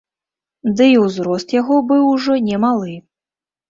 [0.79, 3.01] Дый узрост яго быў ужо немалы.